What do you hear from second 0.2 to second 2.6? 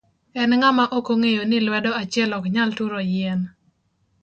En ng'ama ok ong'eyo ni lwedo achiel ok